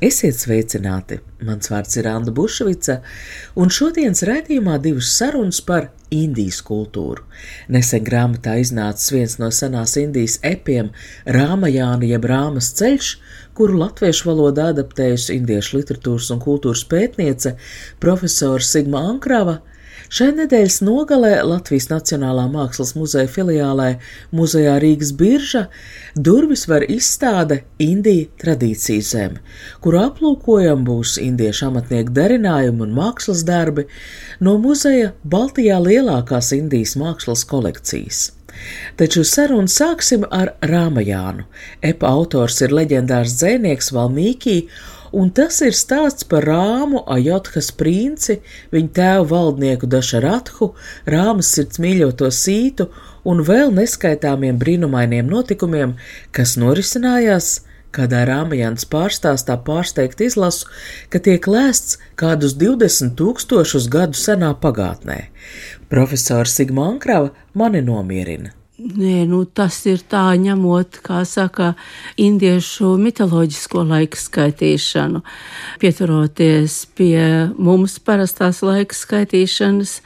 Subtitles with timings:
[0.00, 1.18] Esiet sveicināti!
[1.44, 2.94] Mans vārds ir Anna Bušvica,
[3.60, 7.26] un šodienas raidījumā divas sarunas par Indijas kultūru.
[7.68, 10.88] Nesen grāmatā iznācis viens no senās Indijas epiem-
[11.36, 13.10] Rāmajāna jeb Rāmas ceļš,
[13.52, 17.58] kuru latviešu valodā adaptējusi indiešu literatūras un kultūras pētniece
[18.00, 19.60] profesora Sigma Ankrava.
[20.10, 23.92] Šai nedēļas nogalē Latvijas Nacionālā Mākslas muzeja filiālē
[24.34, 25.68] Muzejā Rīgas birža
[26.18, 29.38] durvis var izstāde Indija tradīciju zeme,
[29.78, 33.86] kur aplūkojam būs indiešu amatnieku darinājumi un mākslas darbi
[34.42, 38.32] no muzeja Baltijā lielākās Indijas mākslas kolekcijas.
[38.98, 41.46] Taču sarunu sāksim ar Rāmajānu.
[41.86, 44.56] Epa autors ir leģendārs dzēnieks Valmīkī,
[45.12, 48.40] un tas ir stāsts par Rāmu, Ajotkas princi,
[48.74, 50.72] viņa tēvu valdnieku Dašarathu,
[51.10, 52.90] Rāmas sirds mīļoto sītu
[53.24, 55.96] un vēl neskaitāmiem brīnumainiem notikumiem,
[56.36, 57.58] kas norisinājās
[57.90, 60.68] Kādā Rāmajāns pārstāstā pārsteigt izlasu,
[61.10, 65.18] ka tiek lēsts kādus 20 tūkstošus gadu senā pagātnē.
[65.90, 68.54] Profesors Sigma Ankrava mani nomierina.
[68.80, 71.74] Nē, nu, tas ir tā, ņemot, kā saka,
[72.16, 75.20] indiešu mitoloģisko laika skaitīšanu,
[75.82, 77.20] pieturoties pie
[77.60, 79.98] mums parastās laika skaitīšanas,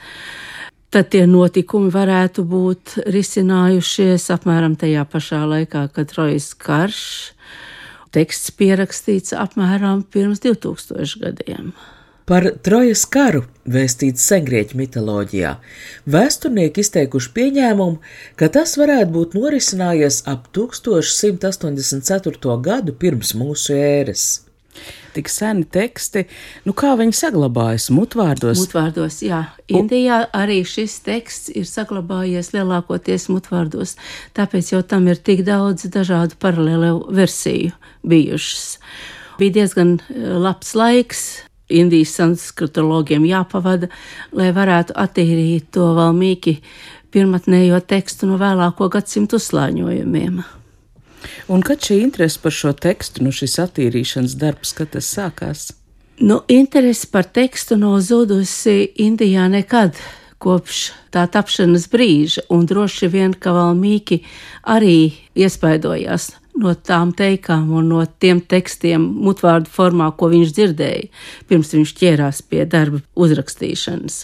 [0.91, 7.01] tad tie notikumi varētu būt risinājušies apmēram tajā pašā laikā, kad Trojas karš
[8.15, 11.71] teksts pierakstīts apmēram pirms 2000 gadiem.
[12.25, 15.51] Par Trojas karu vēstīts sengrieķu mitoloģijā.
[16.09, 17.99] Vēsturnieki izteikuši pieņēmumu,
[18.39, 22.57] ka tas varētu būt norisinājies ap 1184.
[22.65, 24.41] gadu pirms mūsu ēras.
[25.13, 26.25] Tik seni teksti,
[26.65, 28.57] nu kā viņi saglabājas mutvārdos?
[28.65, 29.53] Mutvārdos, jā.
[29.69, 34.01] Indijā arī šis teksts ir saglabājies lielākoties mutvārdos,
[34.35, 38.81] tāpēc jau tam ir tik daudz dažādu paralēlu versiju bijušas.
[39.37, 43.89] Bija diezgan eh, labs laiks Indijas sanskritologiem jāpavada,
[44.35, 46.59] lai varētu attīrīt to valmīgi
[47.15, 50.43] pirmatnējo tekstu no vēlāko gadsimtu uzslāņojumiem.
[51.49, 55.71] Un kad šī interese par šo tekstu, nu šis attīrīšanas darbs, kad tas sākās?
[56.21, 59.97] Nu, interese par tekstu nav zudusi Indijā nekad
[60.39, 64.21] kopš tā tapšanas brīža, un droši vien, ka Valmīki
[64.61, 71.09] arī iespaidojās no tām teikām un no tiem tekstiem, mutvārdu formā, ko viņš dzirdēja,
[71.49, 74.21] pirms viņš ķērās pie darba uzrakstīšanas.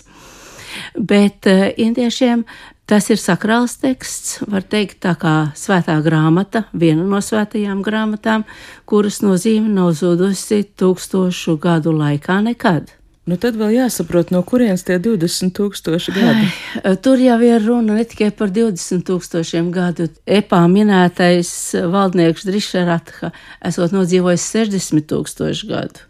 [0.95, 2.45] Bet uh, indiešiem
[2.87, 8.43] tas ir sakrāls teksts, var teikt, tā kā svētā grāmata, viena no svētajām grāmatām,
[8.87, 13.00] kuras nozīme nav zudusi tūkstošu gadu laikā nekad.
[13.29, 16.47] Nu, tad vēl jāsaprot, no kurienes tie 20 tūkstoši gadi.
[16.81, 20.07] Ai, tur jau ir runa ne tikai par 20 tūkstošiem gadu.
[20.25, 21.51] Epā minētais
[21.93, 23.29] valdnieks Drišaratha
[23.69, 26.07] esot nodzīvojis 60 tūkstošu gadu.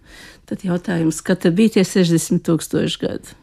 [0.48, 3.36] Tad jautājums, kad bija tie 60 tūkstoši gadu?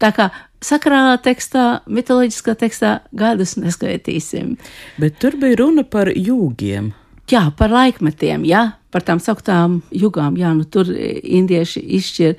[0.00, 0.30] Tā kā
[0.64, 4.56] sakrālā tekstā, mitoloģiskā tekstā gadus neskaitīsim.
[5.00, 6.94] Bet tur bija runa par jūgiem.
[7.30, 10.36] Jā, par laikmetiem, jā, par tām sauktām jugām.
[10.40, 12.36] Jā, nu tur indieši izšķir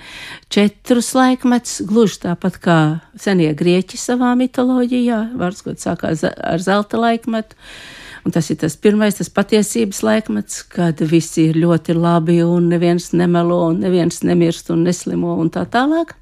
[0.52, 2.78] četrus laikmetus, gluži tāpat kā
[3.20, 5.24] senie grieķi savā mitoloģijā.
[5.40, 7.58] Vārds, ko sākās ar zelta laikmetu.
[8.22, 13.10] Un tas ir tas pirmais, tas patiesības laikmets, kad visi ir ļoti labi un neviens
[13.18, 16.14] nemelo un neviens nemirst un neslimo un tā tālāk.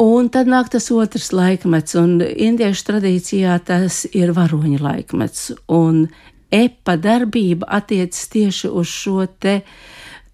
[0.00, 5.52] Un tad nāk tas otrs laikmets, un indiešu tradīcijā tas ir varoņa laikmets.
[5.70, 6.08] Un
[6.54, 9.60] epa darbība attiecas tieši uz šo te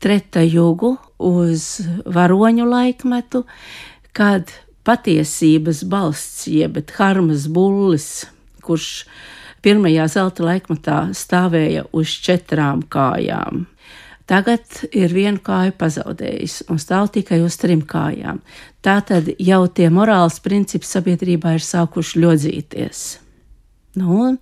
[0.00, 3.44] treta jūgu, uz varoņu laikmetu,
[4.16, 4.53] kad
[4.86, 8.26] patiesības balsts, jeb harmas bullis,
[8.64, 9.04] kurš
[9.64, 13.67] pirmajā zelta laikmetā stāvēja uz četrām kājām.
[14.31, 18.38] Tagad ir viena kāja pazaudējusi un stāv tikai uz trim kājām.
[18.78, 23.00] Tātad jau tie morāls principi sabiedrībā ir sākuši ļodzīties.
[23.99, 24.38] Nu, un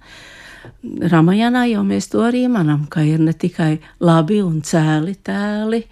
[0.82, 5.84] Ramajanā jau mēs to arī manām, ka ir ne tikai labi un cēli tēli,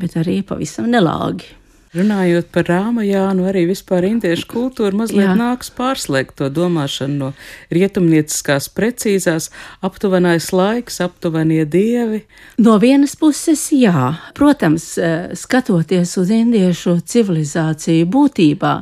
[0.00, 1.60] bet arī pavisam nelāgi.
[1.90, 5.32] Runājot par Rāmajānu, arī vispār indiešu kultūru mazliet jā.
[5.34, 7.30] nāks pārslēgt to domāšanu no
[7.74, 9.48] rietumnieciskās precīzās,
[9.82, 12.20] aptuvenais laiks, aptuvenie dievi.
[12.62, 18.74] No vienas puses, jā, protams, eh, skatoties uz indiešu civilizāciju būtībā,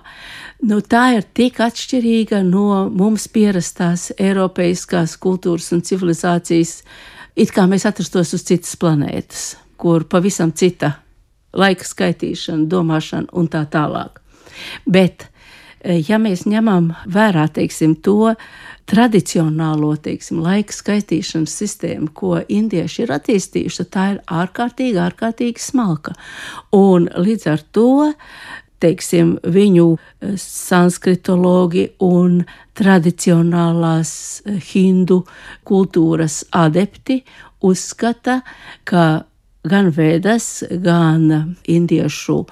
[0.67, 6.83] nu, tā ir tik atšķirīga no mums pierastās eiropeiskās kultūras un civilizācijas,
[7.39, 10.97] it kā mēs atrastos uz citas planētas, kur pavisam cita
[11.59, 14.19] laika skaitīšana, domāšana un tā tālāk.
[14.87, 15.29] Bet,
[15.81, 18.35] e, ja mēs ņemam vērā teiksim, to
[18.89, 26.17] tradicionālo teiksim, laika skaitīšanas sistēmu, ko indieši ir attīstījuši, tā ir ārkārtīgi, ārkārtīgi smalka.
[26.77, 27.91] Un līdz ar to
[28.83, 32.43] teiksim, viņu e, sanskritologi un
[32.79, 34.13] tradicionālās
[34.45, 35.23] e, hindu
[35.69, 37.23] kultūras adepti
[37.65, 38.41] uzskata,
[38.89, 39.07] ka
[39.69, 42.43] gan vēdas, gan indiešu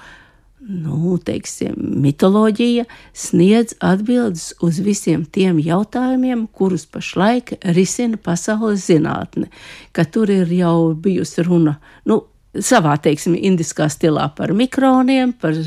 [0.67, 2.83] nu, teiksim, mitoloģija
[3.15, 9.47] sniedz atbildes uz visiem tiem jautājumiem, kurus pašlaik risina pasaules zinātne.
[9.95, 11.77] Ka tur ir jau bijusi runa.
[12.05, 15.57] Nu, Savā, teiksim, indiskā stilā par mikroniem, par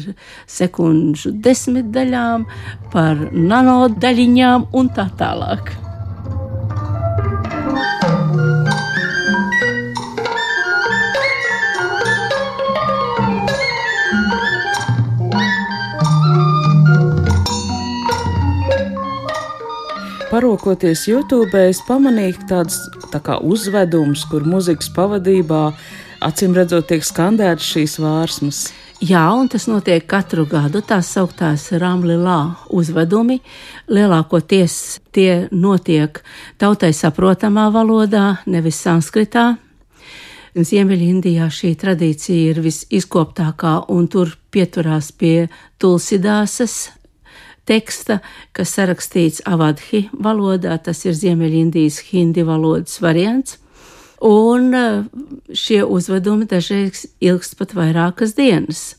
[0.49, 2.47] sekundžu desmitdaļām,
[2.95, 5.71] par nanodaļiņām un tā tālāk.
[20.31, 22.77] Parokoties YouTube, es pamanīju tādas
[23.11, 25.65] tā kā uzvedums, kur muzikas pavadībā
[26.25, 28.61] acīm redzot tiek skandētas šīs vārsmas.
[29.01, 30.83] Jā, un tas notiek katru gadu.
[30.85, 32.37] Tā sauktās Rāmlīlā
[32.77, 33.39] uzvedumi.
[33.89, 34.75] Lielākoties
[35.17, 36.21] tie notiek
[36.61, 39.55] tautai saprotamā valodā, nevis sanskritā.
[40.51, 45.47] Ziemeļindijā šī tradīcija ir visizkoptākā, un tur pieturās pie
[45.81, 46.91] tulsidāsas,
[47.65, 48.19] teksta,
[48.53, 53.57] kas sarakstīts avadhi valodā, tas ir Ziemeļindijas hindi valodas variants.
[54.21, 55.05] Un eh,
[55.57, 58.95] šie uzvedumi dažreiz ilgst pat vairākas dienas.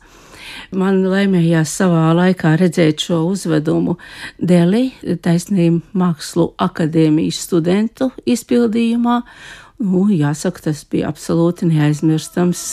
[0.71, 3.97] Man laimējās savā laikā redzēt šo uzvedumu
[4.39, 4.91] Deli,
[5.23, 9.21] taisnība mākslu akadēmijas studentu izpildījumā.
[9.81, 12.65] Nu, jāsaka, tas bija absolūti neaizmirstams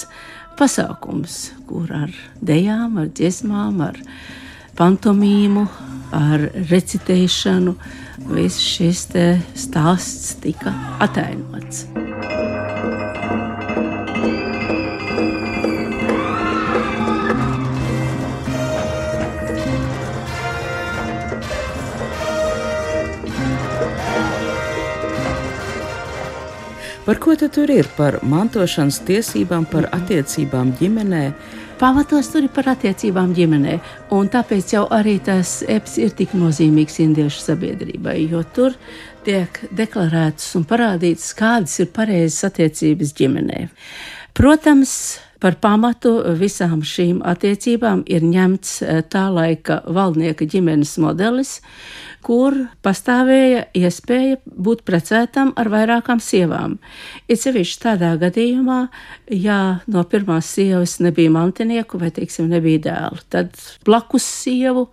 [0.59, 2.13] pasākums, kur ar
[2.45, 4.01] dejām, ar dziesmām, ar
[4.79, 5.65] pantomīmu,
[6.15, 7.75] ar recitēšanu,
[8.33, 9.07] viss šis
[9.69, 10.75] stāsts tika
[11.05, 12.08] atainots.
[27.09, 27.87] Par ko tad tur ir?
[27.97, 31.23] Par mantošanas tiesībām, par attiecībām ģimenē,
[31.79, 33.77] Pamatos tur ir par attiecībām ģimenē,
[34.17, 38.75] un tāpēc jau arī tas eps ir tik nozīmīgs indiešu sabiedrībai, jo tur
[39.23, 43.63] tiek deklarētas un parādītas, kādas ir pareizas attiecības ģimenē.
[44.35, 44.99] Protams,
[45.39, 51.61] Par pamatu visām šīm attiecībām ir ņemts eh, tā laika valdnieka ģimenes modelis,
[52.25, 56.77] kur pastāvēja iespēja būt precētam ar vairākām sievām.
[57.31, 58.81] Ir sevišķi tādā gadījumā,
[59.33, 59.59] ja
[59.91, 63.55] no pirmās sievas nebija mantinieku vai, teiksim, nebija dēlu, tad
[63.87, 64.89] blakus sievu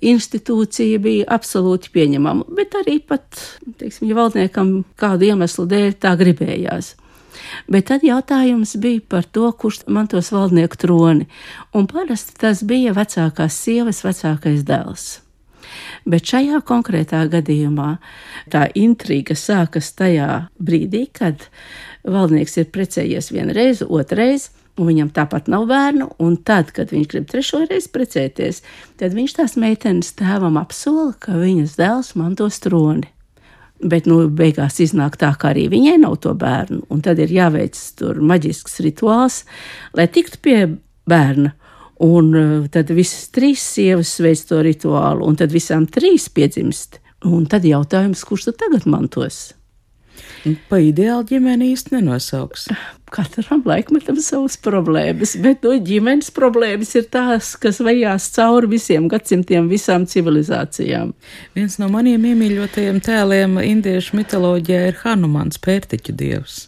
[0.00, 3.26] institūcija bija absolūti pieņemama, bet arī pat,
[3.82, 6.94] teiksim, ja valdniekam kādu iemeslu dēļ tā gribējās.
[7.70, 11.26] Bet tad jautājums bija par to, kurš mantos valdnieku troni,
[11.74, 15.08] un parasti tas bija vecākās sievas vecākais dēls.
[16.08, 17.90] Bet šajā konkrētā gadījumā
[18.52, 21.48] tā intriga sākas tajā brīdī, kad
[22.08, 24.48] valdnieks ir precējies vienreiz, otrreiz,
[24.80, 28.62] un viņam tāpat nav bērnu, un tad, kad viņš grib trešo reizi precēties,
[29.00, 33.10] tad viņš tās meitenes tēvam apsola, ka viņas dēls mantos troni.
[33.80, 37.78] Bet, nu, beigās iznāk tā, ka arī viņai nav to bērnu, un tad ir jāveic
[37.96, 39.44] tur maģisks rituāls,
[39.96, 40.58] lai tiktu pie
[41.08, 41.54] bērna.
[42.00, 47.00] Un uh, tad visas trīs sievas veic to rituālu, un tad visām trīs piedzimst.
[47.28, 49.50] Un tad jautājums, kurš tad tagad mantos?
[50.70, 52.70] Pa ideālu ģimeni īsti nenosauks.
[53.12, 59.68] Katram laikmetam savas problēmas, bet no ģimenes problēmas ir tās, kas vajās cauri visiem gadsimtiem,
[59.68, 61.12] visām civilizācijām.
[61.58, 66.60] Viens no maniem iemīļotajiem tēliem indiešu mitoloģijā ir Hanumans, pērtiķu dievs.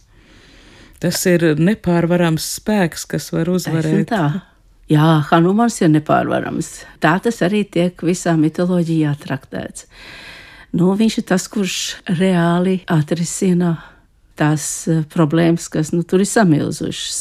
[1.01, 4.11] Tas ir nepārvarams spēks, kas var uzvarēt.
[4.13, 4.52] Tā.
[4.91, 6.73] Jā, Hanumans ir nepārvarams.
[6.99, 9.87] Tā tas arī tiek visā mitoloģijā traktēts
[10.73, 11.77] nu, viņš ir tas, kurš
[12.17, 13.75] reāli atrisina
[14.39, 17.19] tās eh, problēmas, kas nu, tur ir samilzušas.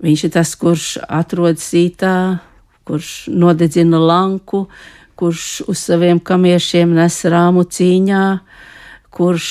[0.00, 2.14] Viņš ir tas, kurš atrodas ītā
[2.88, 4.64] kurš nodedzina lanku,
[5.20, 8.22] kurš uz saviem kamiešiem nes rāmu cīņā,
[9.14, 9.50] kurš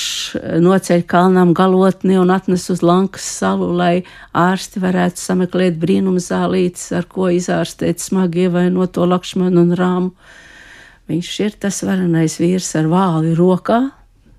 [0.63, 4.05] noceļ kalnām galotni un atnes uz Lankas salu, lai
[4.37, 10.11] ārsti varētu sameklēt brīnumu zālītes, ar ko izārstēt smagi ievainoto lakšmanu un rāmu.
[11.09, 13.81] Viņš ir tas varenais vīrs ar vāli rokā,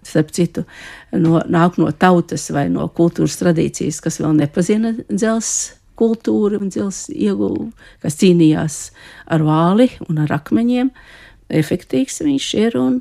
[0.07, 0.65] starp citu,
[1.12, 7.11] no, nāk no tautas vai no kultūras tradīcijas, kas vēl nepazina dzelzs kultūru un dzelzs
[7.12, 7.69] iegulu,
[8.00, 8.79] kas cīnījās
[9.29, 10.93] ar vāli un ar akmeņiem.
[11.61, 13.00] Efektīvs viņš ir un,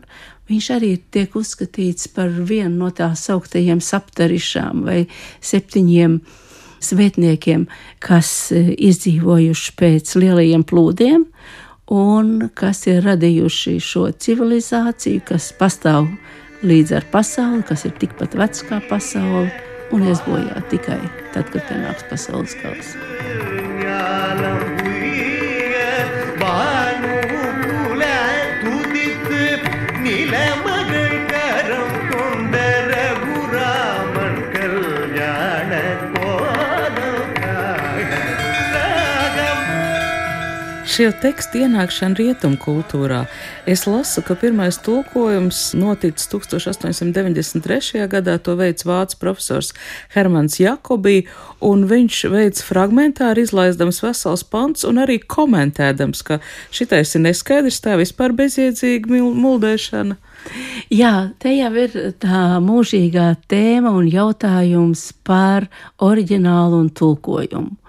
[0.49, 5.03] Viņš arī tiek uzskatīts par vienu no tā sauktajiem saptarišām vai
[5.45, 6.19] septiņiem
[6.81, 7.67] svētniekiem,
[8.01, 11.27] kas e, izdzīvojuši pēc lielajiem plūdiem
[11.93, 16.09] un kas ir radījuši šo civilizāciju, kas pastāv
[16.65, 19.47] līdz ar pasauli, kas ir tikpat vecs kā pasaule
[19.93, 21.01] un iesbojā tikai
[21.33, 22.95] tad, kad pienāks pasaules gals.
[40.99, 43.21] Šie teksti ienākšana rietumu kultūrā.
[43.63, 48.01] Es lasu, ka pirmais tulkojums noticis 1893.
[48.11, 48.35] gadā.
[48.43, 49.71] To veids vācu profesors
[50.11, 51.21] Hermans Jakobī,
[51.63, 57.95] un viņš veids fragmentāri izlaizdams vesels pants un arī komentēdams, ka šitais ir neskaidrs, tā
[57.95, 60.19] vispār bezjēdzīga muldēšana.
[60.91, 65.71] Jā, te jau ir tā mūžīgā tēma un jautājums par
[66.03, 67.79] oriģinālu un tulkojumu.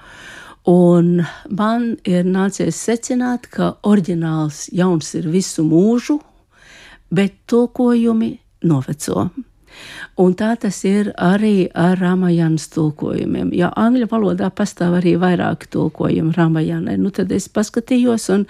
[0.68, 6.18] Un man ir nācies secināt, ka oriģināls jauns ir visu mūžu,
[7.10, 8.34] bet tulkojumi
[8.68, 9.30] noveco.
[10.20, 13.54] Un tā tas ir arī ar Rāmajānas tulkojumiem.
[13.56, 18.44] Ja angļu valodā pastāv arī vairāki tulkojumi Rāmajānai, nu tad es paskatījos un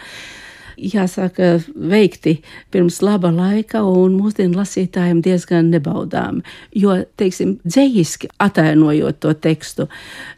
[0.95, 2.39] jāsaka, veikti
[2.73, 6.45] pirms laba laika un mūsdienu lasītājiem diezgan nebaudāmi.
[6.77, 9.89] Jo, teiksim, dzējiski atainojot to tekstu,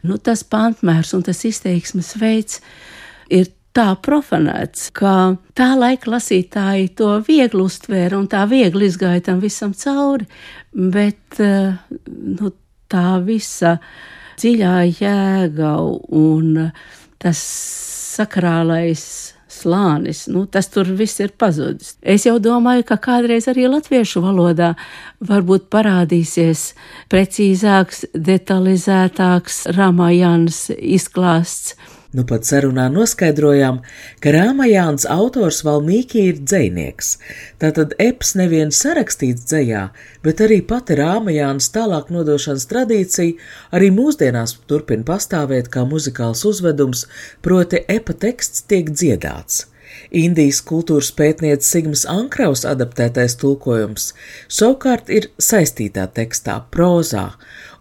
[0.03, 2.61] nu, tas pantmērs un tas izteiksmes veids
[3.33, 9.41] ir tā profanēts, ka tā laika lasītāji to viegli uztvēra un tā viegli izgāja tam
[9.41, 10.27] visam cauri,
[10.73, 11.73] bet eh,
[12.37, 12.53] nu,
[12.91, 13.77] tā visa
[14.37, 15.73] dziļā jēga
[16.19, 16.69] un
[17.21, 17.41] tas
[18.13, 19.32] sakrālais
[19.63, 21.95] slānis, nu, tas tur viss ir pazudis.
[22.01, 24.73] Es jau domāju, ka kādreiz arī latviešu valodā
[25.23, 26.69] varbūt parādīsies
[27.11, 31.77] precīzāks, detalizētāks Ramajāns izklāsts
[32.13, 33.79] Nu pat sarunā noskaidrojām,
[34.21, 37.09] ka Rāmajāns autors Valmīki ir dzējnieks.
[37.63, 39.87] Tātad eps nevien sarakstīts dzējā,
[40.21, 47.07] bet arī pati Rāmajāns tālāk nodošanas tradīcija arī mūsdienās turpina pastāvēt kā muzikāls uzvedums,
[47.41, 49.63] proti epa teksts tiek dziedāts.
[50.13, 54.11] Indijas kultūras pētniece Sigmas Ankraus adaptētais tulkojums
[54.53, 57.31] savukārt ir saistītā tekstā, prozā,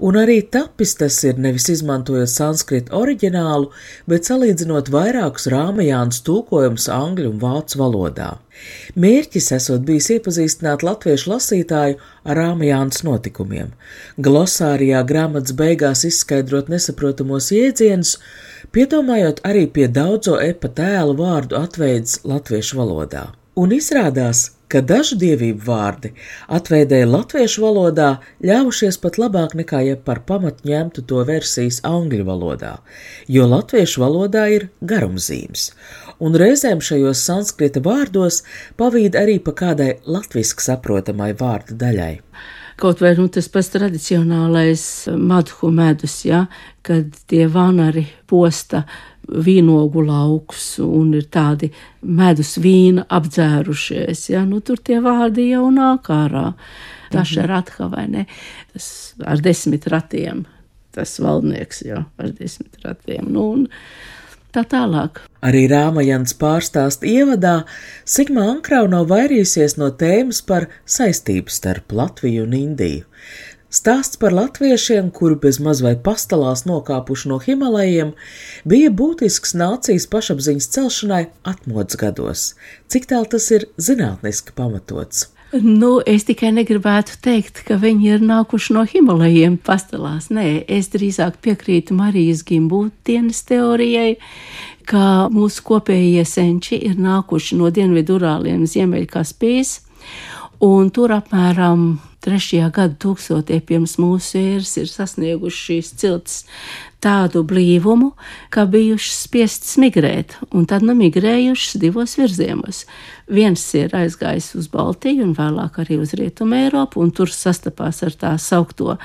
[0.02, 3.70] un arī tapis tas ir nevis izmantojot sanskritu oriģinālu,
[4.10, 8.30] bet salīdzinot vairākus rāmajāns tulkojumus angļu un vācu valodā.
[8.98, 13.72] Mērķis esot bijis iepazīstināt latviešu lasītāju ar rāmajāns notikumiem,
[14.28, 18.16] glosārijā grāmatas beigās izskaidrot nesaprotamos jēdzienus,
[18.74, 23.30] piedomājot arī pie daudzo epa tēlu vārdu atveids latviešu valodā.
[23.52, 26.10] Un izrādās, ka dažu dievību vārdi
[26.56, 28.06] atveidēja latviešu valodā
[28.40, 32.78] ļāvušies pat labāk nekā ja par pamatu ņemtu to versijas angļu valodā,
[33.28, 35.66] jo latviešu valodā ir garumzīmes,
[36.24, 38.40] un reizēm šajos sanskrita vārdos
[38.80, 42.14] pavīd arī pa kādai latviski saprotamai vārda daļai.
[42.80, 44.84] Kaut vai nu, tas pats tradicionālais
[45.18, 46.46] madhu medus, ja,
[46.82, 48.82] kad tie vanari posta
[49.28, 51.70] vīnogu laukus un ir tādi
[52.02, 54.24] medus vīna apdzērušies.
[54.32, 54.42] Ja?
[54.48, 56.52] Nu, tur tie vārdi jau nāk ārā.
[57.12, 57.48] Daša mhm.
[57.50, 58.26] ratha vai ne?
[58.72, 58.86] Tas
[59.28, 60.46] ar desmit ratiem.
[60.92, 63.28] Tas valdnieks jau ar desmit ratiem.
[63.32, 63.66] Nu, un,
[64.54, 65.22] tā tālāk.
[65.42, 67.62] Arī Rāmajans pārstāst ievadā,
[68.04, 73.08] Sigma Ankrau nav vairījusies no tēmas par saistību starp Latviju un Indiju.
[73.72, 78.10] Stāsts par latviešiem, kuri bez maz vai pastalās nokāpuši no Himalajiem,
[78.68, 82.42] bija būtisks nācijas pašapziņas celšanai atmodas gados.
[82.92, 85.30] Cik tālu tas ir zinātniski pamatots?
[85.52, 90.30] Nu, es tikai negribētu teikt, ka viņi ir nākuši no Himalajiem pastāvās.
[90.32, 94.14] Nē, es drīzāk piekrītu Marijas gimbūtienes teorijai,
[94.88, 99.74] ka mūsu kopējie senči ir nākuši no Dienvidu Urāliem Ziemeļkaspijas,
[100.64, 106.46] un tur apmēram trešajā gadu tūkstotī pirms mūsu ēras ir sasnieguši šīs ciltis
[107.02, 108.12] tādu blīvumu,
[108.54, 112.84] ka bijušas spiestas migrēt, un tad nu migrējušas divos virzienos.
[113.32, 118.16] Viens ir aizgājis uz Baltiju un vēlāk arī uz Rietumu Eiropu, un tur sastapās ar
[118.18, 118.96] tā saukto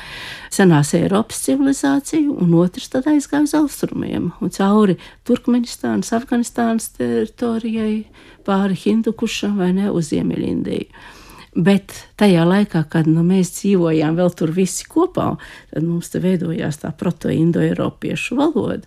[0.54, 8.04] senās Eiropas civilizāciju, un otrs tad aizgāja uz austrumiem un cauri Turkmenistānas, Afganistānas teritorijai,
[8.48, 11.16] pāri Hindukušam vai ne uz Ziemeļindiju.
[11.58, 15.32] Bet tajā laikā, kad nu, mēs dzīvojām vēl tur visi kopā,
[15.72, 18.86] tad mums te veidojās tā proto-indoeiropiešu valoda.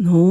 [0.00, 0.24] Nu,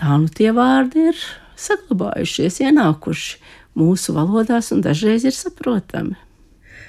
[0.00, 1.20] tā nu tie vārdi ir
[1.60, 3.36] saglabājušies, ienākuši
[3.78, 6.16] mūsu valodās un dažreiz ir saprotami.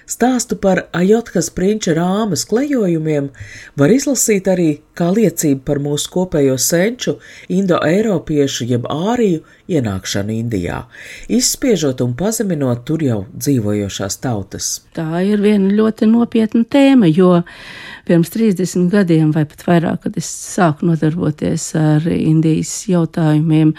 [0.10, 3.28] Stāstu par Ajotkas prinča rāmas klejojumiem
[3.78, 7.20] var izlasīt arī kā liecību par mūsu kopējo senču,
[7.54, 10.80] indo-eiropiešu jeb āriju ienākšanu Indijā,
[11.30, 14.72] izspiežot un pazeminot tur jau dzīvojošās tautas.
[14.98, 17.44] Tā ir viena ļoti nopietna tēma, jo
[18.10, 23.76] pirms 30 gadiem vai pat vairāk, kad es sāku nodarboties ar Indijas jautājumiem,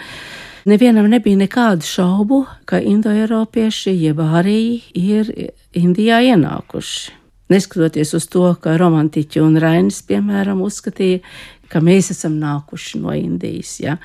[0.65, 5.31] Nevienam nebija nekādu šaubu, ka indoeiropieši jeb arī ir
[5.73, 7.15] Indijā ienākuši.
[7.49, 11.23] Neskatoties uz to, ka romantiķi un Rainis, piemēram, uzskatīja,
[11.71, 13.73] ka mēs esam nākuši no Indijas.
[13.81, 13.97] Ja?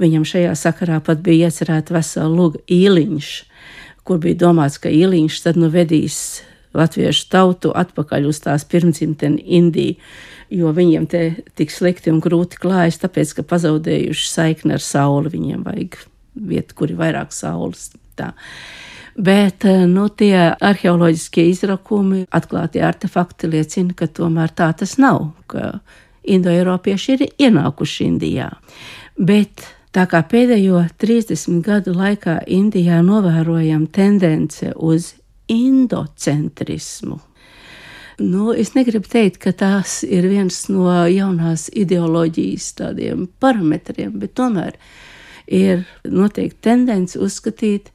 [0.00, 3.30] Viņam šajā sakarā pat bija iecerēta vesela luga īliņš,
[4.04, 6.40] kur bija domāts, ka īliņš tad nu vedīs
[6.76, 9.96] latviešu tautu atpakaļ uz tās pirmdzimteni Indiju,
[10.50, 11.22] jo viņiem te
[11.58, 15.98] tik slikti un grūti klājas, tāpēc, ka pazaudējuši saikni ar sauli, viņiem vajag
[16.34, 17.90] vietu, kur ir vairāk saules.
[18.18, 18.32] Tā.
[19.20, 25.80] Bet eh, nu, tie arheoloģiskie izrakumi, atklātie artefakti liecina, ka tomēr tā tas nav, ka
[26.30, 28.50] indoeiropieši ir ienākuši Indijā.
[29.18, 35.14] Bet tā kā pēdējo 30 gadu laikā Indijā novērojam tendence uz
[35.50, 37.18] indocentrismu,
[38.20, 44.76] Nu, es negribu teikt, ka tās ir viens no jaunās ideoloģijas tādiem parametriem, bet tomēr
[45.48, 47.88] ir noteikti tendence uzskatīt,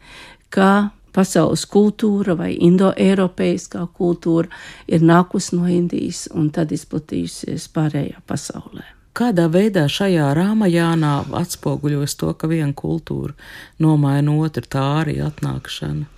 [0.50, 4.50] ka pasaules kultūra vai indoeiropeiskā kultūra
[4.89, 8.81] ir nākusi no Indijas un tad izplatījusies pārējā pasaulē.
[9.15, 13.38] Kādā veidā šajā rāmajānā atspoguļos to, ka viena kultūra
[13.77, 16.09] nomaina otru tā arī atnākšana?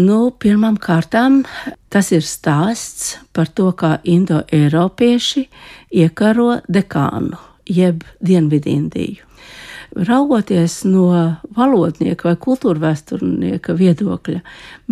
[0.00, 1.42] Nu, pirmām kārtām
[1.92, 5.42] tas ir stāsts par to, kā indoeiropieši
[6.02, 7.36] iekaro dekānu,
[7.68, 9.26] jeb Dienvidindiju.
[9.90, 11.08] Raugoties no
[11.56, 14.38] valodnieka vai kultūrvēsturnieka viedokļa,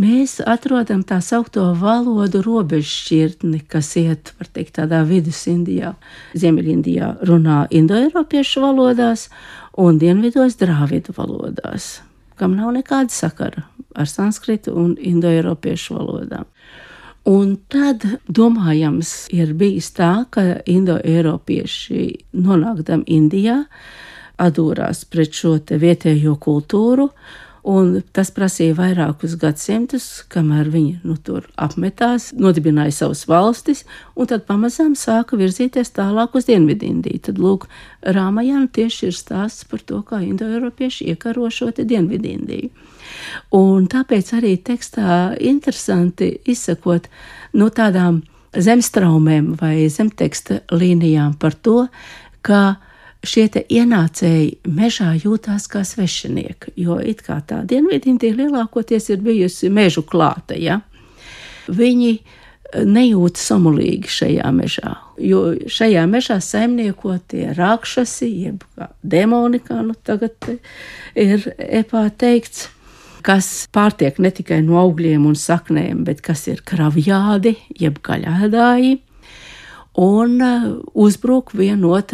[0.03, 5.95] mēs atrodam tā saucamo valodu robežšķirtni, kas iet, var teikt, tādā vidusindijā.
[6.35, 9.29] Ziemeļindijā runā indoeiropiešu valodās
[9.79, 12.01] un dienvidos drāvidu valodās
[12.39, 13.67] kam nav nekāda sakara
[13.99, 16.47] ar sanskritu un indoeiropiešu valodām.
[17.29, 22.05] Un tad, domājams, ir bijis tā, ka indoeiropieši
[22.41, 23.65] nonākdam Indijā,
[24.41, 27.11] atdūrās pret šo vietējo kultūru
[27.67, 33.83] Un tas prasīja vairākus gadsimtus, kamēr viņi nu, tur apmetās, nodibināja savas valstis,
[34.15, 37.23] un tad pamazām sāka virzīties tālāk uz Dienvidindiju.
[37.29, 37.67] Tad, lūk,
[38.07, 42.71] Rāmajāna tieši ir stāsts par to, kā indoeiropieši iekaro šo Dienvidindiju.
[43.59, 47.09] Un tāpēc arī tekstā interesanti izsakot
[47.59, 48.23] no tādām
[48.57, 51.89] zemstraumēm vai zemteksta līnijām par to,
[52.43, 52.79] ka
[53.29, 60.05] šie ienācēji mežā jūtās kā svešinieki, jo it kā tā dienvidindija lielākoties ir bijusi mežu
[60.07, 60.57] klāta.
[60.59, 60.81] Ja?
[61.69, 68.65] Viņi eh, nejūt somulīgi šajā mežā, jo šajā mežā saimnieko tie rakšasi, jeb
[69.03, 70.35] demoni, kā nu tagad
[71.19, 72.69] ir epā teikts,
[73.27, 78.99] kas pārtiek ne tikai no augļiem un saknēm, bet kas ir kravjādi, jeb gaļādāji,
[79.99, 81.53] un eh, uzbruk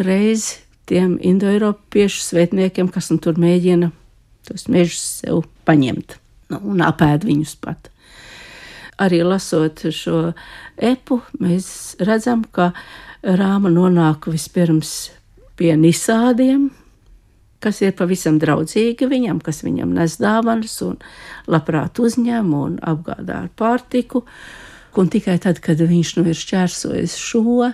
[0.03, 3.91] reizi tiem indoeiropiešu svētniekiem, kas nu tur mēģina
[4.45, 6.17] tos mežus sev paņemt
[6.53, 7.89] nu, un apēd viņus pat.
[9.01, 10.31] Arī lasot šo
[10.77, 12.71] epu, mēs redzam, ka
[13.25, 14.93] rāma nonāk vispirms
[15.59, 16.69] pie nisādiem,
[17.63, 20.99] kas ir pavisam draudzīgi viņam, kas viņam nes dāvanas un
[21.51, 24.23] labprāt uzņem un apgādā ar pārtiku.
[24.95, 27.73] Un tikai tad, kad viņš nu ir šķērsojis šo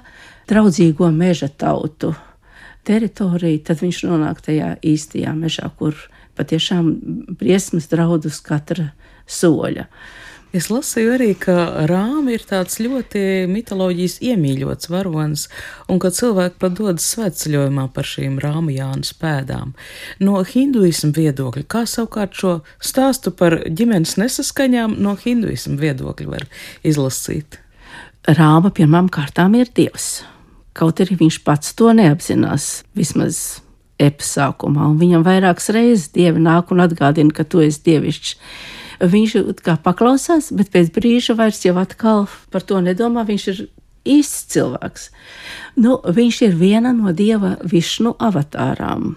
[0.50, 2.16] draudzīgo meža tautu
[2.88, 5.98] teritoriju, tad viņš nonāk tajā īstajā mežā, kur
[6.40, 6.92] patiešām
[7.40, 8.92] briesmas draud uz katra
[9.30, 9.88] soļa.
[10.52, 11.54] Es lasīju arī, ka
[11.88, 15.46] rāmi ir tāds ļoti mitoloģijas iemīļots varonis,
[15.88, 19.72] un ka cilvēki pat dodas svētceļojumā par šīm rāmjānas pēdām.
[20.20, 26.50] No hinduismu viedokļa, kā savukārt šo stāstu par ģimenes nesaskaņām no hinduismu viedokļa var
[26.84, 27.62] izlasīt?
[28.28, 30.18] Rāma pirmām kārtām ir dievs.
[30.78, 33.62] Kaut arī viņš pats to neapzinās, vismaz
[34.02, 38.38] epas sākumā, un viņam vairākas reizes dievi nāk un atgādina, ka tu esi dievišķs.
[39.12, 43.26] Viņš kā paklausās, bet pēc brīža vairs jau atkal par to nedomā.
[43.26, 43.62] Viņš ir
[44.06, 45.08] īsts cilvēks.
[45.82, 49.16] Nu, viņš ir viena no dieva višnu avatārām.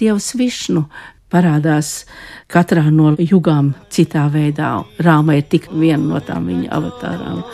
[0.00, 0.86] Dievs višnu
[1.32, 2.04] parādās
[2.50, 4.78] katrā no jugām citā veidā.
[4.98, 7.44] Rāma ir tik viena no tām viņa avatārām.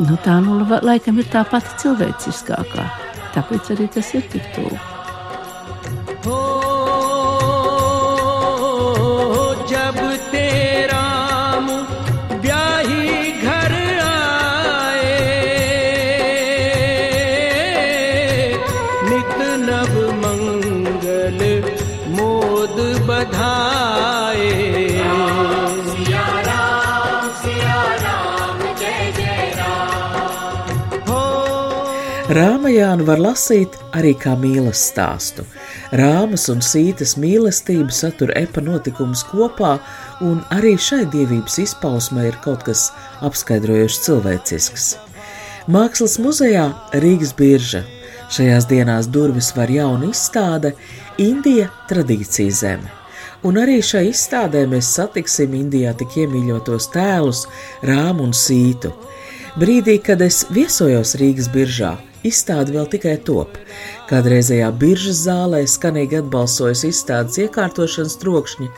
[0.00, 2.86] Nu, tā nu, laikam ir tā pati cilvēciskākā.
[3.34, 4.78] Tāpēc arī tas ir tik tuvu.
[32.30, 35.42] Rāmajānu var lasīt arī kā mīlestības stāstu.
[35.98, 39.72] Rāmas un sītas mīlestība satur epa notikumus kopā,
[40.22, 42.84] un arī šai dievības izpausmē ir kaut kas
[43.26, 44.84] apskaidrojošs cilvēcisks.
[45.66, 46.68] Mākslas muzejā
[47.02, 47.80] Rīgas birža.
[48.30, 50.76] Šajās dienās durvis var jauna izstāde
[51.18, 52.92] Indija tradīcija zeme.
[53.42, 57.42] Un arī šai izstādē mēs satiksim Indijā tik iemīļotos tēlus,
[57.82, 58.94] rāmu un sītu.
[59.58, 63.54] Brīdī, kad es viesojos Rīgas biržā, Izstāde vēl tikai top.
[64.10, 68.68] Kādreizējā biržas zālē skanīgi atbalsojas izstādes iekārtošanas trokšņi,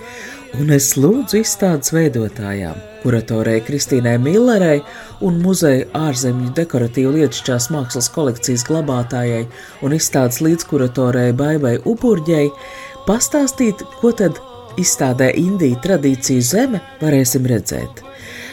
[0.63, 4.85] un es lūdzu izstādes veidotājām, kuratorei Kristīnai Millerei
[5.27, 9.43] un muzeja ārzemju dekoratīvu lietušķās mākslas kolekcijas glabātājai
[9.83, 12.47] un izstādes līdzkuratorei Baibai Uburģei
[13.09, 14.39] pastāstīt, ko tad
[14.79, 18.12] izstādē Indija tradīciju zeme varēsim redzēt.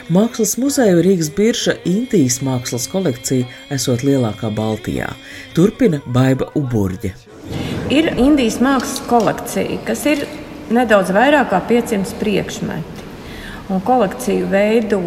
[0.09, 3.45] Mākslas muzeja Rīgas birža Intijas mākslas kolekcija
[3.75, 5.05] esot lielākā Baltijā.
[5.53, 7.13] Turpina Baiva Uburģe.
[7.93, 10.25] Ir Indijas mākslas kolekcija, kas ir
[10.73, 13.05] nedaudz vairāk kā 500 priekšmeti.
[13.69, 14.97] Un kolekciju veido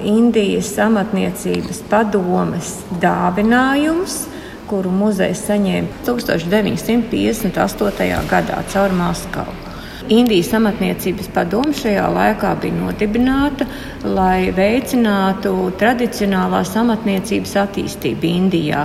[0.00, 4.24] Indijas amatniecības padomes dāvinājums,
[4.72, 8.24] kuru muzejs saņēma 1958.
[8.32, 9.63] gadā caur Maskavu.
[10.12, 13.64] Indijas amatniecības padome šajā laikā bija nodibināta,
[14.04, 18.82] lai veicinātu tradicionālās amatniecības attīstību Indijā.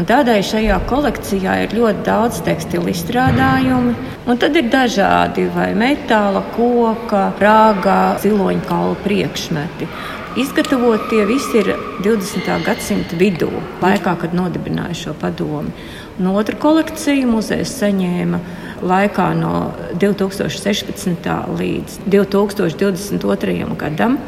[0.00, 3.92] Un tādēļ šajā kolekcijā ir ļoti daudz tekstilu izstrādājumu,
[4.24, 9.92] un tad ir dažādi vai metāla, koka, rāgā, ziloņkalu priekšmeti.
[10.40, 12.48] Izgatavot tie visi ir 20.
[12.64, 13.50] gadsimta vidū,
[13.84, 15.68] laikā, kad nodibināja šo padomu.
[16.16, 18.40] Un otru kolekciju muzejs saņēma
[18.82, 21.28] laikā no 2016.
[21.58, 23.76] līdz 2022.
[23.78, 24.18] gadam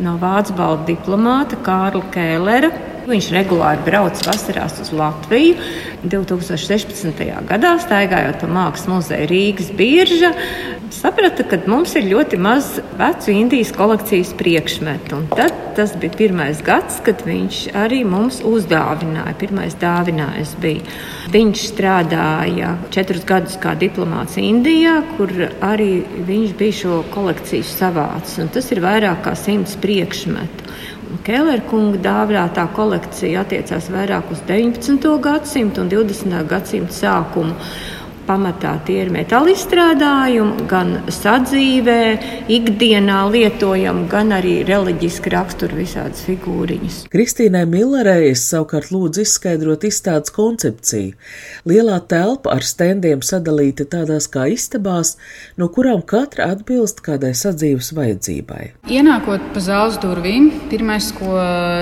[0.00, 2.70] no Vācu balda diplomāta Kārla Kēlera.
[3.10, 5.56] Viņš regulāri brauc vasarās uz Latviju.
[6.00, 7.24] 2016.
[7.48, 10.30] gadā, staigājot pa Mākslas muzeju Rīgas birža,
[10.94, 12.68] saprata, ka mums ir ļoti maz
[13.00, 15.18] vecu Indijas kolekcijas priekšmetu.
[15.18, 19.34] Un tad tas bija pirmais gads, kad viņš arī mums uzdāvināja.
[19.42, 20.86] Pirmais dāvinājums bija.
[21.34, 25.34] Viņš strādāja četrus gadus kā diplomāts Indijā, kur
[25.66, 28.46] arī viņš bija šo kolekciju savācis.
[28.54, 30.70] Tas ir vairāk kā simts priekšmetu.
[31.10, 35.08] Kēlera kunga dāvātā kolekcija attiecās vairāk uz 19.
[35.24, 36.36] gadsimtu un 20.
[36.46, 37.56] gadsimtu sākumu
[38.30, 42.00] pamatā tie ir metāla izstrādājumi, gan sadzīvē,
[42.52, 47.00] ikdienā lietojami, gan arī reliģiski rakstura visādas figūriņas.
[47.10, 51.16] Kristīnai Millerei es savukārt lūdzu izskaidrot izstādes koncepciju.
[51.70, 55.16] Lielā telpa ar stendiem sadalīta tādās kā istabās,
[55.58, 58.62] no kurām katra atbilst kādai sadzīves vajadzībai.
[58.90, 61.34] Ienākot pa zāles durvīm, pirmais, ko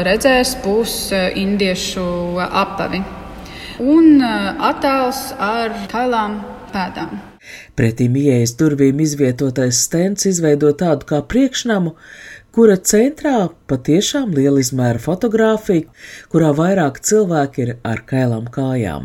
[0.09, 2.09] redzēs, būs eh, indiešu
[2.49, 3.05] apavi
[3.81, 6.41] un attēls ar kailām
[6.73, 7.19] pēdām.
[7.79, 11.95] Pretī ieejas durvīm izvietotais stends izveido tādu kā priekšnamu,
[12.59, 15.85] kura centrā patiešām liela izmēra fotografija,
[16.33, 19.05] kurā vairāk cilvēki ir ar kailām kājām.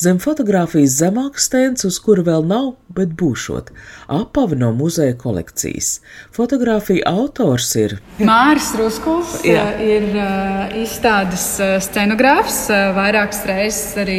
[0.00, 3.70] Zem fotografijas zemāks stends, uz kura vēl nav, bet būšot,
[4.16, 6.00] apavi no muzeja kolekcijas.
[6.34, 12.58] Fotogrāfija autors ir Māris Ruskuls, ir uh, izstādes uh, scenogrāfs,
[12.98, 14.18] vairākas reizes arī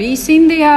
[0.00, 0.74] bijis Indijā,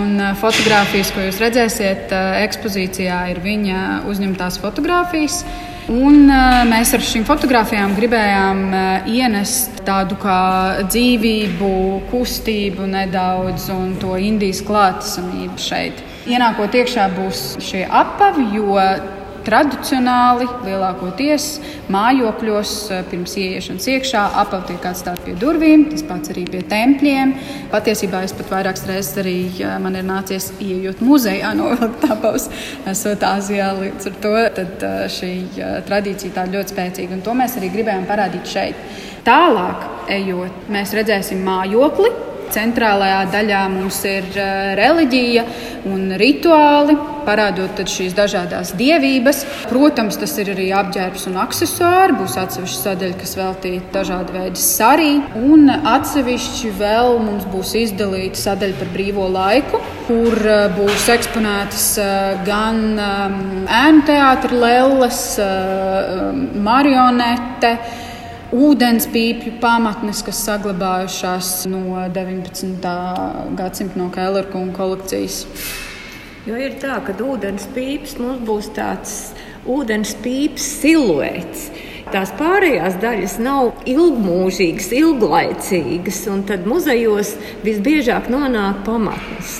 [0.00, 5.44] un fotogrāfijas, ko jūs redzēsiet ekspozīcijā, ir viņa uzņemtās fotogrāfijas.
[5.86, 6.24] Un,
[6.66, 8.62] mēs ar šīm fotografijām gribējām
[9.06, 10.38] ienest tādu kā
[10.82, 11.68] dzīvību,
[12.10, 16.02] kustību nedaudz un to Indijas klātesamību šeit.
[16.26, 18.74] Ienākot iekšā būs šie apavi, jo
[19.46, 21.46] tradicionāli, lielākoties
[21.92, 22.72] mājokļos,
[23.10, 27.34] pirms ieiešanas iekšā, apav tiek atstāti pie durvīm, tas pats arī pie tempļiem.
[27.72, 29.36] Patiesībā es pat vairākas reizes arī
[29.82, 32.48] man ir nācies iejūt muzejā, novilkt apavus,
[32.90, 33.72] esot Āzijā.
[33.80, 35.32] Līdz ar to tad, šī
[35.86, 38.86] tradīcija tā ļoti spēcīga, un to mēs arī gribējām parādīt šeit.
[39.26, 42.12] Tālāk, ejot, mēs redzēsim mājokli,
[42.54, 45.44] Centrālajā daļā mums ir eh, reliģija
[45.90, 49.42] un rituāli, parādot šīs dažādas dievības.
[49.70, 52.16] Protams, tas ir arī apģērbs un accessori.
[52.20, 55.10] Būs atsevišķa sadaļa, kas veltīta dažādu veidu sarī,
[55.42, 62.40] un atsevišķi vēl mums būs izdalīta sadaļa par brīvo laiku, kur eh, būs eksponētas eh,
[62.46, 65.22] gan ēnu teātris, lelles,
[66.66, 67.76] marionete
[68.54, 72.94] ūdenspīpju pamatnes, kas saglabājušās no 19.
[73.58, 75.42] gadsimta no Kēlera kolekcijas.
[76.46, 79.16] Jo ir tā, ka ūdenspīps mums būs tāds
[79.66, 81.70] ūdenspīps siluets.
[82.12, 87.34] Tās pārējās daļas nav ilgmūžīgas, ilglaicīgas, un tad muzejos
[87.66, 89.56] visbiežāk nonāk pamatnes.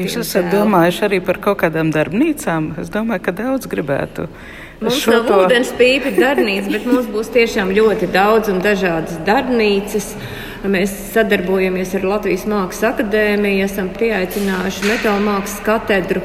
[0.00, 2.70] Jūs esat domājuši arī par kaut kādām darbnīcām?
[2.80, 4.24] Es domāju, ka daudz gribētu
[4.82, 5.40] Mums šo nav to...
[5.44, 10.12] ūdens pīpi darbnīca, bet mums būs tiešām ļoti daudz un dažādas darbnīcas.
[10.72, 16.22] Mēs sadarbojamies ar Latvijas Mākslas akadēmiju, esam pieaicinājuši metāla mākslas katedru,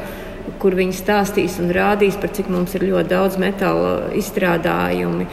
[0.62, 5.26] kur viņi stāstīs un rādīs, par cik mums ir ļoti daudz metāla izstrādājumu.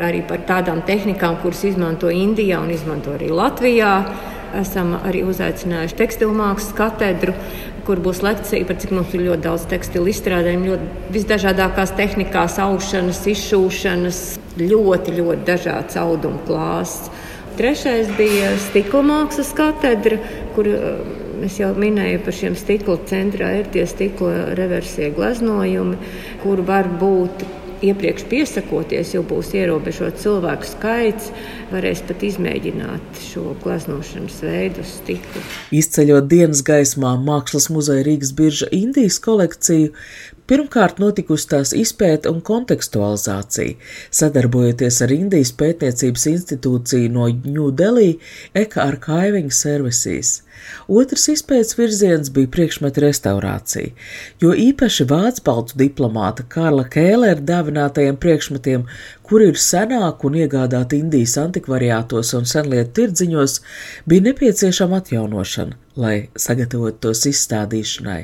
[0.00, 3.94] Arī par tādām tehnikām, kuras izmanto Indijā un izmanto arī Latvijā.
[4.58, 7.34] Esam arī uzaicinājuši tekstilu mākslas katedru,
[7.86, 13.22] kur būs lekcija par cik mums ir ļoti daudz tekstilu izstrādājumu, ļoti visdažādākās tehnikās, aušanas,
[13.32, 14.20] izšūšanas,
[14.60, 17.10] ļoti, ļoti dažāds audumu klāsts.
[17.58, 20.20] Trešais bija stikla mākslas katedra,
[20.54, 20.84] kur eh,
[21.44, 25.98] es jau minēju par šiem stikla centrā ir tie stikla reversie gleznojumi,
[26.44, 27.44] kur var būt
[27.84, 31.30] iepriekš piesakoties, jau būs ierobežots cilvēku skaits,
[31.72, 35.44] varēs pat izmēģināt šo gleznošanas veidu uz stikla.
[35.76, 39.94] Izceļot dienas gaismā Mākslas muzeja Rīgas birža Indijas kolekciju,
[40.50, 43.76] Pirmkārt, notikusi tās izpēta un kontekstualizācija,
[44.18, 48.08] sadarbojoties ar Indijas pētniecības institūciju no Ņūdelī,
[48.58, 50.40] Eka Archiving Services.
[50.90, 53.92] Otrs izpētes virziens bija priekšmetu restaurācija,
[54.42, 58.84] jo īpaši vācu baltu diplomāta Karla Kēlera dāvinātajiem priekšmetiem,
[59.26, 63.56] kuri ir senāki un iegādāti Indijas antikvariātos un senlietu tirdziņos,
[64.10, 68.22] bija nepieciešama atjaunošana, lai sagatavotu tos izstādīšanai.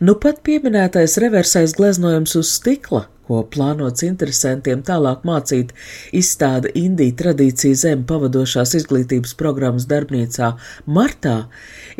[0.00, 5.74] Nu pat pieminētais reversais gleznojums uz stikla ko plānots interesantiem tālāk mācīt,
[6.16, 10.54] izstāda Indija tradīcija zem pavadošās izglītības programmas darbnīcā
[10.86, 11.36] martā,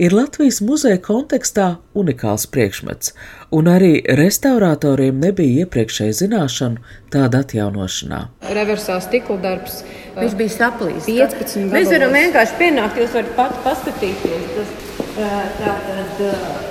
[0.00, 3.12] ir Latvijas muzeja kontekstā unikāls priekšmets,
[3.54, 8.22] un arī restauratoriem nebija iepriekšēja zināšanu tāda atjaunošanā.
[8.58, 9.82] Reversā stikla darbs.
[10.18, 11.04] Viņš bija saplīs.
[11.06, 11.74] 15 gados.
[11.76, 14.48] Mēs varam vienkārši pienākt, jūs varat pat paskatīties.
[14.56, 14.74] Tas,
[15.18, 15.76] tā,
[16.18, 16.67] tad,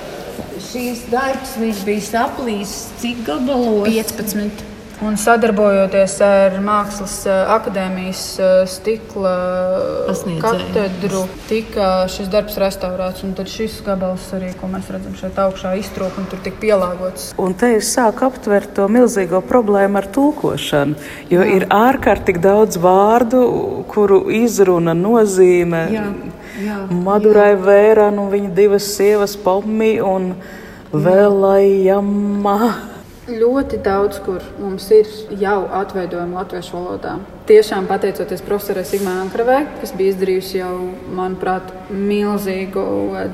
[0.71, 3.87] šīs darbs bija saplīs cik gabalos?
[3.87, 4.65] 15.
[5.05, 8.21] Un sadarbojoties ar Mākslas akadēmijas
[8.73, 9.33] stikla
[10.07, 10.41] Pasniedzēju.
[10.41, 13.21] katedru, tika šis darbs restaurēts.
[13.37, 17.27] Tad šis gabals arī, ko mēs redzam šeit augšā, iztrūka un tur tika pielāgots.
[17.37, 20.97] Un te es sāku aptvert to milzīgo problēmu ar tulkošanu,
[21.29, 21.53] jo Jā.
[21.59, 23.43] ir ārkārtīgi daudz vārdu,
[23.93, 25.83] kuru izruna nozīme.
[25.93, 26.07] Jā.
[26.57, 27.61] Jā, Madurai jā.
[27.61, 30.31] Vēranu, viņa divas sievas Pommi un
[30.93, 32.59] Vēlējamā.
[33.27, 37.17] Ļoti daudz, kur mums ir jau atveidojumi latviešu valodā.
[37.49, 40.71] Tiešām pateicoties profesorai Sigmai Ankravai, kas bija izdarījusi jau,
[41.11, 42.85] manuprāt, milzīgu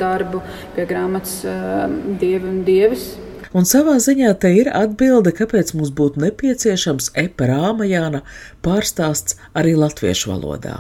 [0.02, 0.42] darbu
[0.74, 1.86] pie grāmatas uh,
[2.20, 3.06] Dievi un Dievis.
[3.54, 8.24] Un savā ziņā te ir atbilde, kāpēc mums būtu nepieciešams Epa Rāmajāna
[8.66, 10.80] pārstāsts arī latviešu valodā.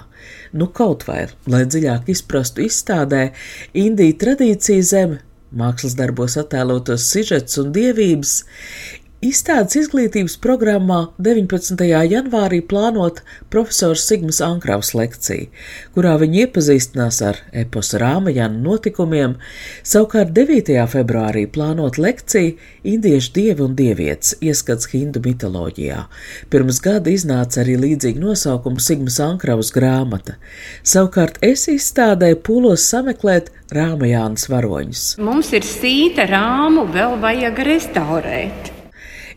[0.58, 3.28] Nu, kaut vai, lai dziļāk izprastu izstādē,
[3.78, 5.22] Indija tradīcija zeme
[5.54, 8.34] mākslas darbos attēlotos sižets un dievības,
[9.24, 11.80] Izstādes izglītības programmā 19.
[12.12, 13.22] janvārī plānot
[13.54, 15.46] profesors Sigmas Ankravs lekciju,
[15.96, 19.38] kurā viņi iepazīstinās ar eposa Rāmajana notikumiem,
[19.88, 20.76] savukārt 9.
[20.92, 26.02] februārī plānot lekciju Indiešu dievi un dievietes ieskats hindu mitoloģijā.
[26.52, 30.36] Pirms gada iznāca arī līdzīga nosaukuma Sigmas Ankravas grāmata.
[30.84, 35.08] Savukārt es izstādē pūlos sameklēt Rāmajānas varoņus.
[35.24, 38.73] Mums ir sīta rāmu, vēl vajag restaurēt.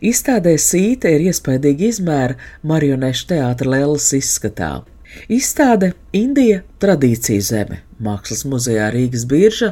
[0.04, 4.82] Izstādē sīte ir iespaidīga izmēra marionešu teātra lēlas izskatā.
[5.28, 7.82] Izstāde Indija- tradīcija zeme.
[7.96, 9.70] Mākslas muzejā Rīgas birža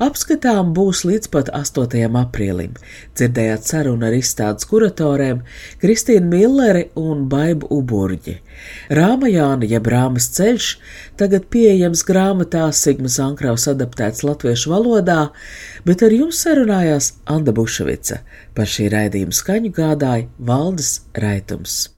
[0.00, 2.06] apskatām būs līdz pat 8.
[2.16, 2.76] aprīlim.
[3.14, 5.42] Dzirdējāt sarunu ar izstādes kuratoriem
[5.82, 8.38] Kristīnu Milleri un Baibu Uburģi.
[8.88, 10.70] Rāma Jāna, jeb Rāmas ceļš,
[11.20, 15.28] tagad pieejams grāmatā Sigmas Ankraus adaptēts latviešu valodā,
[15.84, 18.22] bet ar jums sarunājās Anda Buševica.
[18.54, 21.97] Par šī raidījuma skaņu gādāja Valdes Raitums.